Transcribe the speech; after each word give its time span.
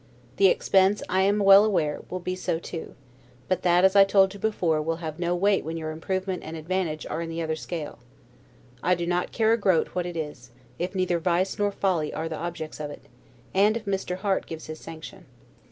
The 0.37 0.47
expense, 0.47 1.03
I 1.09 1.21
am 1.21 1.37
well 1.37 1.63
aware, 1.63 1.99
will 2.09 2.17
be 2.19 2.33
so 2.35 2.57
too; 2.57 2.95
but 3.47 3.61
that, 3.61 3.85
as 3.85 3.95
I 3.95 4.03
told 4.03 4.33
you 4.33 4.39
before, 4.39 4.81
will 4.81 4.95
have 4.95 5.19
no 5.19 5.35
weight 5.35 5.63
when 5.63 5.77
your 5.77 5.91
improvement 5.91 6.41
and 6.41 6.57
advantage 6.57 7.05
are 7.05 7.21
in 7.21 7.29
the 7.29 7.39
other 7.43 7.55
scale. 7.55 7.99
I 8.81 8.95
do 8.95 9.05
not 9.05 9.31
care 9.31 9.53
a 9.53 9.57
groat 9.59 9.89
what 9.89 10.07
it 10.07 10.17
is, 10.17 10.49
if 10.79 10.95
neither 10.95 11.19
vice 11.19 11.59
nor 11.59 11.71
folly 11.71 12.11
are 12.11 12.27
the 12.27 12.35
objects 12.35 12.79
of 12.79 12.89
it, 12.89 13.03
and 13.53 13.77
if 13.77 13.85
Mr. 13.85 14.15
Harte 14.17 14.47
gives 14.47 14.65
his 14.65 14.79
sanction. 14.79 15.25